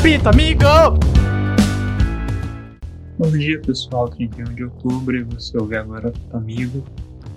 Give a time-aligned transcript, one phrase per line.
[0.00, 0.64] Apita, amigo!
[3.18, 4.08] Bom dia, pessoal.
[4.08, 6.82] 31 de outubro e você ouve agora Amigo.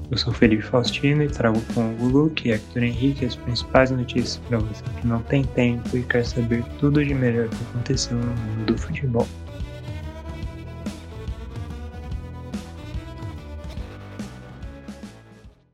[0.09, 4.38] Eu sou Felipe Faustino e trago com o Luke e Hector Henrique as principais notícias
[4.48, 8.27] para você que não tem tempo e quer saber tudo de melhor que aconteceu no
[8.27, 9.27] mundo do futebol.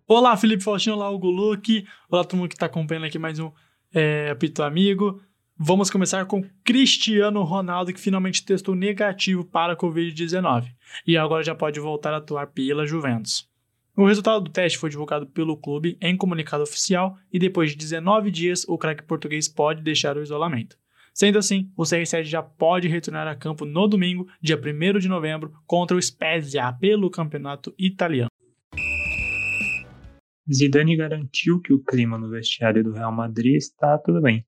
[0.07, 1.85] Olá, Felipe Faustino, olá, Hugo Luke.
[2.09, 3.51] Olá, todo mundo que está acompanhando aqui mais um
[3.93, 5.21] é, Apito Amigo.
[5.61, 10.69] Vamos começar com Cristiano Ronaldo, que finalmente testou negativo para a Covid-19
[11.05, 13.45] e agora já pode voltar a atuar pela Juventus.
[13.93, 18.31] O resultado do teste foi divulgado pelo clube em comunicado oficial e depois de 19
[18.31, 20.77] dias o craque português pode deixar o isolamento.
[21.13, 25.51] Sendo assim, o CR7 já pode retornar a campo no domingo, dia 1 de novembro,
[25.67, 28.29] contra o Spezia pelo campeonato italiano.
[30.49, 34.45] Zidane garantiu que o clima no vestiário do Real Madrid está tudo bem.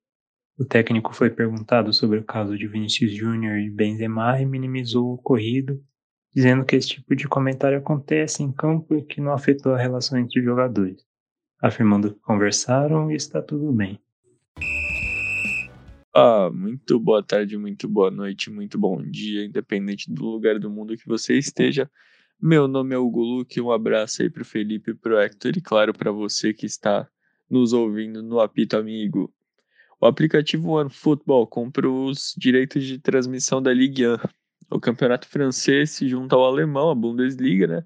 [0.61, 5.13] O técnico foi perguntado sobre o caso de Vinícius Júnior e Benzema e minimizou o
[5.15, 5.83] ocorrido,
[6.31, 10.19] dizendo que esse tipo de comentário acontece em campo e que não afetou a relação
[10.19, 11.03] entre os jogadores,
[11.59, 13.99] afirmando que conversaram e está tudo bem.
[16.13, 20.95] Ah, muito boa tarde, muito boa noite, muito bom dia, independente do lugar do mundo
[20.95, 21.89] que você esteja.
[22.39, 26.11] Meu nome é Hugo Luque, um abraço aí pro Felipe pro Hector e claro para
[26.11, 27.09] você que está
[27.49, 29.33] nos ouvindo no Apito Amigo.
[30.01, 34.17] O aplicativo OneFootball comprou os direitos de transmissão da Ligue 1.
[34.71, 37.83] O campeonato francês se junta ao alemão, a Bundesliga, né?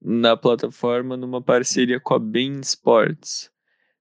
[0.00, 3.50] Na plataforma numa parceria com a Bein Sports,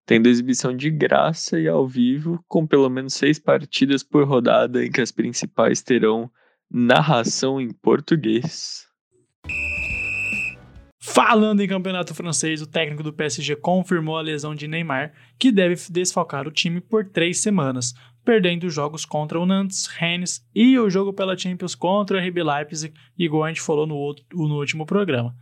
[0.06, 4.92] tendo exibição de graça e ao vivo, com pelo menos seis partidas por rodada em
[4.92, 6.30] que as principais terão
[6.70, 8.85] narração em português.
[11.08, 15.76] Falando em campeonato francês, o técnico do PSG confirmou a lesão de Neymar, que deve
[15.92, 17.94] desfalcar o time por três semanas,
[18.26, 22.42] perdendo os jogos contra o Nantes, Rennes e o jogo pela Champions contra o RB
[22.42, 25.36] Leipzig, igual a gente falou no, outro, no último programa.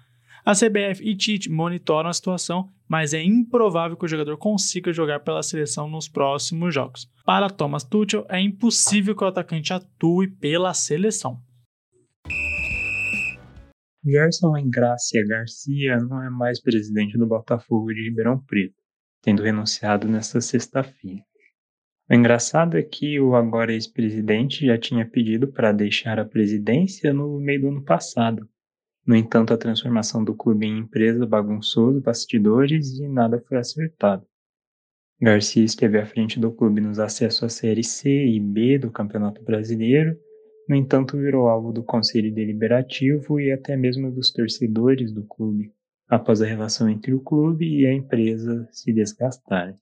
[0.45, 5.21] A CBF e Tite monitoram a situação, mas é improvável que o jogador consiga jogar
[5.21, 7.09] pela seleção nos próximos jogos.
[7.25, 11.39] Para Thomas Tuchel, é impossível que o atacante atue pela seleção.
[14.05, 18.75] Gerson Engrácia Garcia não é mais presidente do Botafogo de Ribeirão Preto,
[19.21, 21.23] tendo renunciado nesta sexta-feira.
[22.09, 27.39] O engraçado é que o agora ex-presidente já tinha pedido para deixar a presidência no
[27.39, 28.45] meio do ano passado.
[29.07, 34.27] No entanto, a transformação do clube em empresa bagunçou os bastidores e nada foi acertado.
[35.21, 39.41] Garcia esteve à frente do clube nos acessos à Série C e B do Campeonato
[39.43, 40.17] Brasileiro
[40.67, 45.71] no entanto, virou alvo do Conselho Deliberativo e até mesmo dos torcedores do clube,
[46.07, 49.75] após a relação entre o clube e a empresa se desgastarem.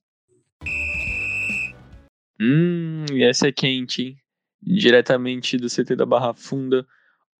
[2.40, 4.16] Hum, essa é quente, hein?
[4.60, 6.86] Diretamente do CT da Barra Funda,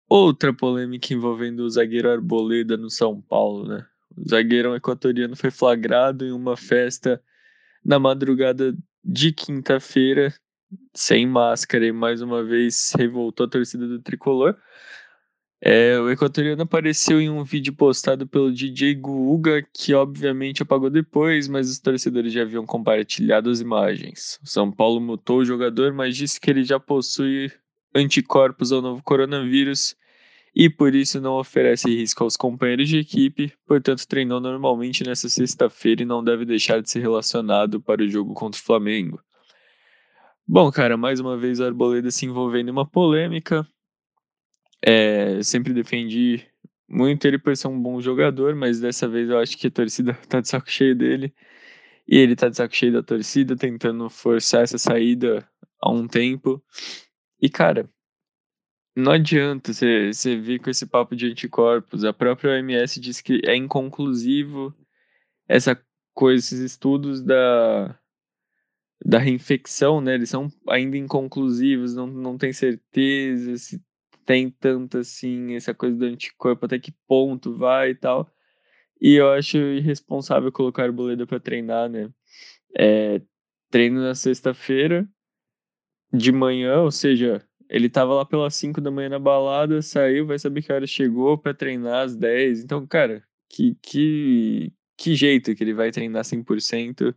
[0.09, 3.84] outra polêmica envolvendo o zagueiro Arboleda no São Paulo, né?
[4.16, 7.20] O zagueirão equatoriano foi flagrado em uma festa
[7.84, 10.32] na madrugada de quinta-feira
[10.94, 14.56] sem máscara e mais uma vez revoltou a torcida do tricolor.
[15.65, 21.47] É, o equatoriano apareceu em um vídeo postado pelo DJ Guga, que obviamente apagou depois,
[21.47, 24.41] mas os torcedores já haviam compartilhado as imagens.
[24.43, 27.53] O São Paulo mutou o jogador, mas disse que ele já possui
[27.94, 29.94] anticorpos ao novo coronavírus
[30.54, 36.03] e por isso não oferece risco aos companheiros de equipe, portanto treinou normalmente nessa sexta-feira
[36.03, 39.22] e não deve deixar de ser relacionado para o jogo contra o Flamengo.
[40.54, 43.66] Bom, cara, mais uma vez o Arboleda se envolvendo em uma polêmica.
[44.82, 46.46] É, sempre defendi
[46.86, 50.12] muito ele por ser um bom jogador, mas dessa vez eu acho que a torcida
[50.28, 51.32] tá de saco cheio dele.
[52.06, 55.48] E ele tá de saco cheio da torcida, tentando forçar essa saída
[55.80, 56.62] há um tempo.
[57.41, 57.88] E, cara,
[58.94, 62.04] não adianta você vir com esse papo de anticorpos.
[62.04, 64.74] A própria OMS diz que é inconclusivo
[65.48, 67.98] essa coisa, esses estudos da,
[69.04, 70.15] da reinfecção, né?
[70.15, 73.83] Eles são ainda inconclusivos, não, não tem certeza se
[74.25, 78.31] tem tanto assim essa coisa do anticorpo, até que ponto vai e tal.
[79.01, 82.09] E eu acho irresponsável colocar o Boleda para treinar, né?
[82.78, 83.21] É,
[83.71, 85.09] treino na sexta-feira,
[86.13, 90.39] de manhã, ou seja, ele tava lá pelas 5 da manhã na balada, saiu, vai
[90.39, 92.63] saber que hora chegou para treinar às 10.
[92.63, 97.15] Então, cara, que, que, que jeito que ele vai treinar 100%?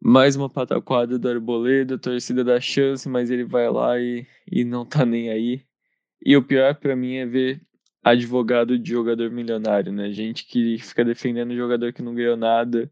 [0.00, 4.64] Mais uma pataquada do Arboleda, a torcida dá chance, mas ele vai lá e, e
[4.64, 5.62] não tá nem aí.
[6.24, 7.60] E o pior para mim é ver
[8.02, 10.10] advogado de jogador milionário, né?
[10.12, 12.90] Gente que fica defendendo jogador que não ganhou nada.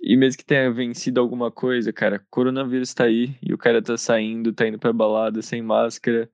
[0.00, 3.96] E mesmo que tenha vencido alguma coisa, cara, coronavírus tá aí e o cara tá
[3.96, 6.30] saindo, tá indo pra balada sem máscara.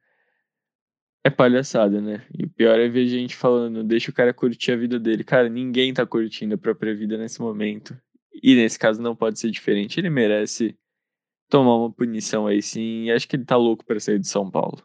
[1.25, 2.26] É palhaçada, né?
[2.37, 5.22] E o pior é ver gente falando, deixa o cara curtir a vida dele.
[5.22, 7.96] Cara, ninguém tá curtindo a própria vida nesse momento.
[8.43, 9.99] E nesse caso não pode ser diferente.
[9.99, 10.76] Ele merece
[11.49, 13.11] tomar uma punição aí sim.
[13.11, 14.82] Acho que ele tá louco para sair de São Paulo.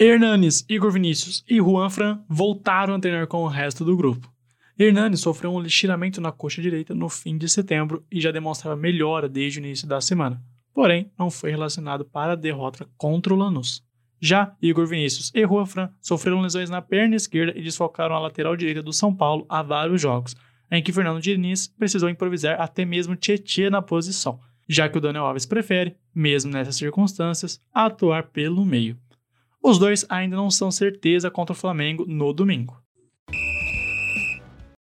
[0.00, 4.32] Hernanes, Igor Vinícius e Juan Fran voltaram a treinar com o resto do grupo.
[4.78, 9.28] Hernanes sofreu um lixamento na coxa direita no fim de setembro e já demonstrava melhora
[9.28, 10.40] desde o início da semana,
[10.72, 13.82] porém não foi relacionado para a derrota contra o Lanús.
[14.20, 18.56] Já Igor Vinícius e Juan Fran sofreram lesões na perna esquerda e desfocaram a lateral
[18.56, 20.36] direita do São Paulo há vários jogos,
[20.70, 25.26] em que Fernando Diniz precisou improvisar até mesmo Tietchan na posição, já que o Daniel
[25.26, 28.98] Alves prefere, mesmo nessas circunstâncias, atuar pelo meio.
[29.62, 32.80] Os dois ainda não são certeza contra o Flamengo no domingo.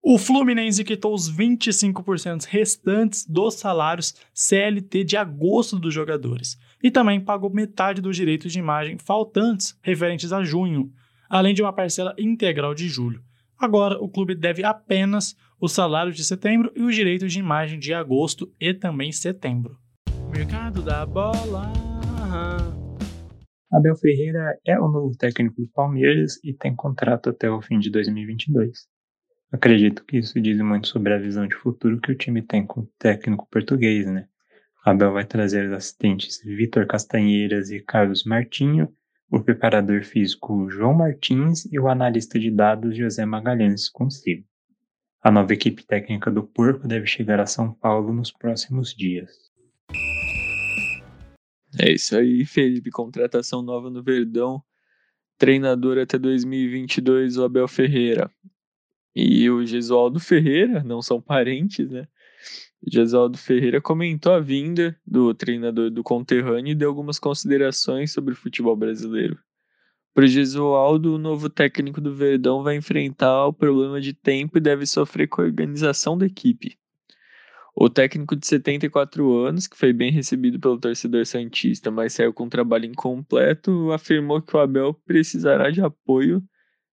[0.06, 7.19] O Fluminense quitou os 25% restantes dos salários CLT de agosto dos jogadores e também
[7.19, 10.92] pagou metade dos direitos de imagem faltantes referentes a junho,
[11.26, 13.22] além de uma parcela integral de julho.
[13.58, 17.94] Agora, o clube deve apenas os salários de setembro e os direitos de imagem de
[17.94, 19.78] agosto e também setembro.
[20.30, 21.72] Mercado da bola.
[23.72, 27.90] Abel Ferreira é o novo técnico do Palmeiras e tem contrato até o fim de
[27.90, 28.86] 2022.
[29.50, 32.80] Acredito que isso diz muito sobre a visão de futuro que o time tem com
[32.80, 34.26] o técnico português, né?
[34.84, 38.92] Abel vai trazer os assistentes Vitor Castanheiras e Carlos Martinho,
[39.34, 44.46] o preparador físico João Martins e o analista de dados José Magalhães consigo.
[45.20, 49.50] A nova equipe técnica do Porco deve chegar a São Paulo nos próximos dias.
[51.81, 52.92] É isso aí, Felipe.
[52.92, 54.62] Contratação nova no Verdão.
[55.36, 58.31] Treinador até 2022, o Abel Ferreira
[59.16, 62.06] e o Gesualdo Ferreira, não são parentes, né?
[62.86, 68.34] O Gesualdo Ferreira comentou a vinda do treinador do conterrâneo e deu algumas considerações sobre
[68.34, 69.38] o futebol brasileiro.
[70.12, 74.84] Para Gesualdo, o novo técnico do Verdão vai enfrentar o problema de tempo e deve
[74.86, 76.76] sofrer com a organização da equipe.
[77.75, 82.44] O técnico de 74 anos, que foi bem recebido pelo torcedor Santista, mas saiu com
[82.44, 86.40] um trabalho incompleto, afirmou que o Abel precisará de apoio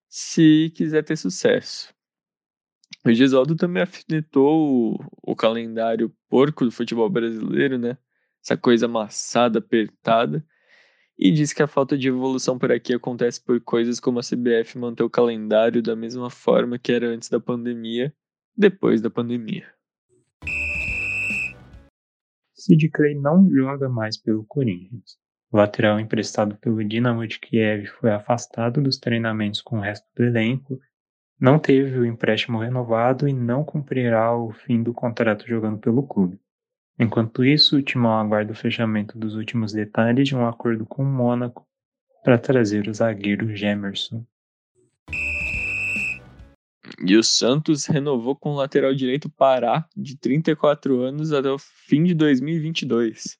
[0.07, 1.93] se quiser ter sucesso.
[3.03, 7.97] O Gisoldo também afinetou o, o, calendário porco do futebol brasileiro, né?
[8.43, 10.45] Essa coisa amassada, apertada.
[11.17, 14.77] E diz que a falta de evolução por aqui acontece por coisas como a CBF
[14.77, 18.13] manter o calendário da mesma forma que era antes da pandemia,
[18.55, 19.67] depois da pandemia.
[22.53, 25.17] Sid Clay não joga mais pelo Corinthians.
[25.51, 30.23] O lateral emprestado pelo Dinamo de Kiev foi afastado dos treinamentos com o resto do
[30.23, 30.79] elenco
[31.41, 36.39] não teve o empréstimo renovado e não cumprirá o fim do contrato jogando pelo clube.
[36.99, 41.05] Enquanto isso, o Timão aguarda o fechamento dos últimos detalhes de um acordo com o
[41.05, 41.65] Mônaco
[42.23, 44.23] para trazer o zagueiro Gemerson.
[47.03, 52.03] E o Santos renovou com o lateral direito Pará, de 34 anos, até o fim
[52.03, 53.39] de 2022.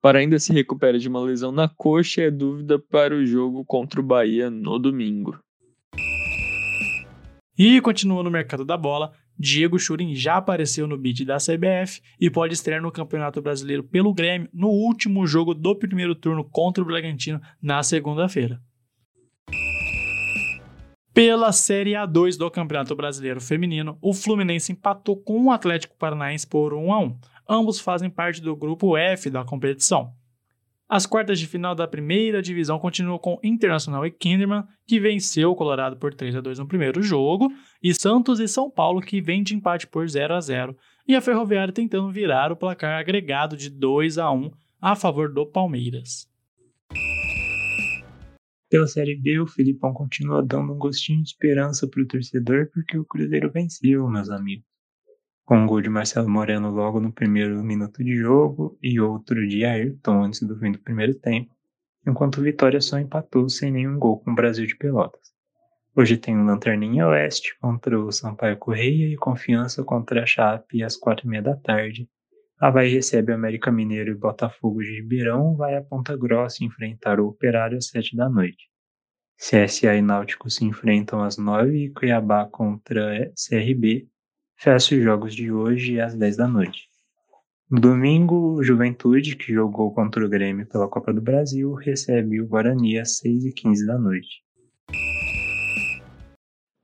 [0.00, 3.98] Pará ainda se recupera de uma lesão na coxa é dúvida para o jogo contra
[3.98, 5.36] o Bahia no domingo.
[7.58, 12.30] E continua no mercado da bola, Diego Churin já apareceu no bid da CBF e
[12.30, 16.86] pode estrear no Campeonato Brasileiro pelo Grêmio no último jogo do primeiro turno contra o
[16.86, 18.62] Bragantino na segunda-feira.
[21.12, 26.72] Pela Série A2 do Campeonato Brasileiro Feminino, o Fluminense empatou com o Atlético Paranaense por
[26.72, 27.18] 1 a 1.
[27.48, 30.12] Ambos fazem parte do grupo F da competição.
[30.88, 35.54] As quartas de final da primeira divisão continuam com Internacional e Kinderman, que venceu o
[35.54, 37.52] Colorado por 3 a 2 no primeiro jogo,
[37.82, 40.74] e Santos e São Paulo, que vem de empate por 0 a 0
[41.06, 45.44] e a Ferroviária tentando virar o placar agregado de 2 a 1 a favor do
[45.44, 46.26] Palmeiras.
[48.70, 52.96] Pela Série B, o Filipão continua dando um gostinho de esperança para o torcedor porque
[52.96, 54.67] o Cruzeiro venceu, meus amigos
[55.48, 59.64] com um gol de Marcelo Moreno logo no primeiro minuto de jogo e outro de
[59.64, 61.50] Ayrton antes do fim do primeiro tempo,
[62.06, 65.32] enquanto o Vitória só empatou sem nenhum gol com o Brasil de Pelotas.
[65.96, 70.98] Hoje tem o Lanterninha Oeste contra o Sampaio Correia e Confiança contra a Chape às
[70.98, 72.06] quatro e meia da tarde.
[72.60, 77.26] Havaí recebe o América Mineiro e Botafogo de Ribeirão vai a Ponta Grossa enfrentar o
[77.26, 78.68] Operário às sete da noite.
[79.38, 84.06] CSA e Náutico se enfrentam às nove e Cuiabá contra CRB
[84.58, 86.88] fecha os jogos de hoje às 10 da noite.
[87.70, 92.46] No domingo, o Juventude, que jogou contra o Grêmio pela Copa do Brasil, recebe o
[92.46, 94.42] Guarani às 6 e 15 da noite.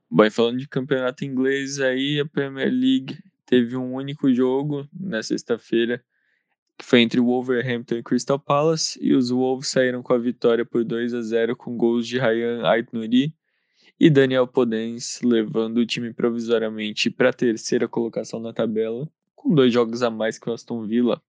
[0.09, 6.01] Bom, falando de campeonato inglês aí, a Premier League teve um único jogo na sexta-feira,
[6.77, 10.65] que foi entre o Wolverhampton e Crystal Palace, e os Wolves saíram com a vitória
[10.65, 13.33] por 2 a 0 com gols de Ryan Aitnouri
[13.99, 19.73] e Daniel Podens, levando o time provisoriamente para a terceira colocação na tabela, com dois
[19.73, 21.21] jogos a mais que o Aston Villa.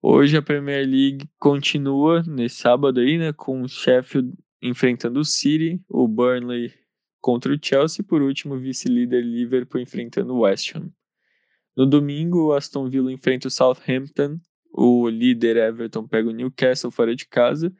[0.00, 5.80] Hoje a Premier League continua nesse sábado aí, né, com o Sheffield enfrentando o City,
[5.88, 6.72] o Burnley
[7.20, 10.90] contra o Chelsea e por último o vice-líder Liverpool enfrentando o West Ham.
[11.76, 14.38] No domingo, o Aston Villa enfrenta o Southampton,
[14.72, 17.72] o líder Everton pega o Newcastle fora de casa,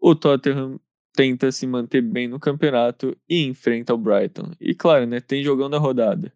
[0.00, 0.80] o Tottenham
[1.12, 4.52] tenta se manter bem no campeonato e enfrenta o Brighton.
[4.60, 6.32] E claro, né, tem jogão da rodada.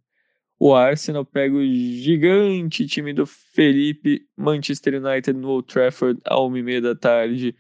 [0.59, 6.81] O Arsenal pega o gigante time do Felipe Manchester United no Old Trafford à 1h30
[6.81, 7.55] da tarde.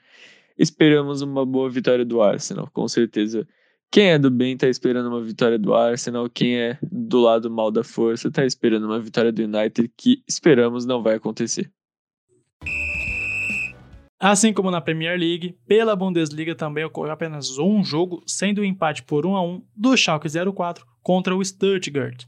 [0.57, 3.47] Esperamos uma boa vitória do Arsenal, com certeza.
[3.91, 7.71] Quem é do bem tá esperando uma vitória do Arsenal, quem é do lado mal
[7.71, 11.71] da força tá esperando uma vitória do United que esperamos não vai acontecer.
[14.27, 18.65] Assim como na Premier League, pela Bundesliga também ocorreu apenas um jogo, sendo o um
[18.65, 22.25] empate por 1 a 1 do Schalke 04 contra o Stuttgart.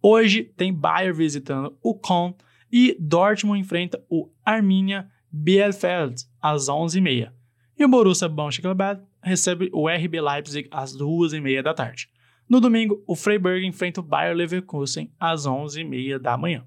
[0.00, 2.36] Hoje tem Bayern visitando o Köln
[2.70, 7.32] e Dortmund enfrenta o Arminia Bielefeld às 11h30.
[7.76, 12.06] E o Borussia Mönchengladbach recebe o RB Leipzig às 2h30 da tarde.
[12.48, 16.64] No domingo, o Freiburg enfrenta o Bayer Leverkusen às 11h30 da manhã.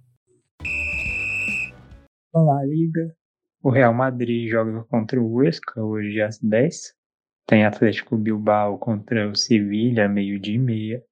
[2.34, 3.23] Olá, Liga.
[3.64, 6.94] O Real Madrid joga contra o Huesca hoje às 10.
[7.48, 11.04] Tem Atlético Bilbao contra o Sevilha, meio-dia e meia.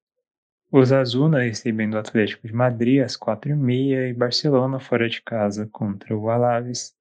[0.70, 6.28] Osasuna recebendo o Atlético de Madrid às 4h30 e Barcelona fora de casa contra o
[6.28, 6.94] Alaves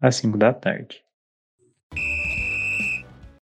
[0.00, 1.02] às 5 da tarde.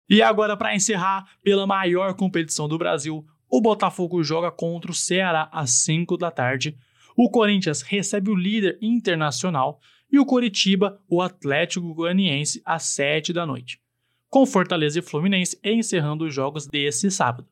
[0.08, 5.48] E agora, para encerrar, pela maior competição do Brasil, o Botafogo joga contra o Ceará
[5.50, 6.78] às 5 da tarde.
[7.16, 9.80] O Corinthians recebe o líder internacional
[10.12, 13.80] e o Coritiba, o Atlético Goianiense, às 7 da noite.
[14.28, 17.48] Com Fortaleza e Fluminense encerrando os jogos desse sábado.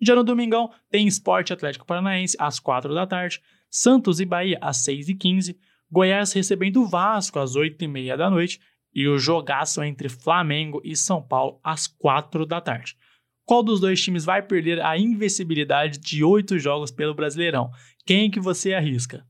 [0.00, 3.40] Já no domingão, tem Esporte Atlético Paranaense às 4 da tarde,
[3.70, 5.58] Santos e Bahia às 6 e 15
[5.92, 8.58] Goiás recebendo o Vasco às 8 e meia da noite
[8.94, 12.96] e o jogaço entre Flamengo e São Paulo às 4 da tarde.
[13.44, 17.70] Qual dos dois times vai perder a invencibilidade de oito jogos pelo Brasileirão?
[18.06, 19.26] Quem que você arrisca?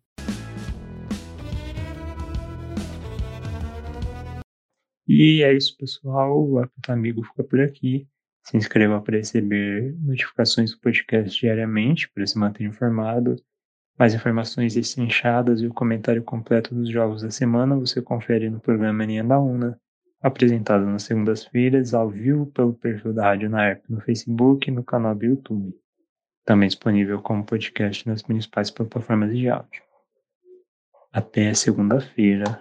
[5.14, 6.42] E é isso, pessoal.
[6.42, 8.08] O Apito Amigo fica por aqui.
[8.44, 13.36] Se inscreva para receber notificações do podcast diariamente, para se manter informado.
[13.98, 19.04] Mais informações destrinchadas e o comentário completo dos jogos da semana você confere no programa
[19.04, 19.78] Linha da Una,
[20.22, 25.14] apresentado nas segundas-feiras, ao vivo pelo perfil da Rádio Naep no Facebook e no canal
[25.14, 25.74] do YouTube.
[26.42, 29.82] Também disponível como podcast nas principais plataformas de áudio.
[31.12, 32.58] Até segunda-feira.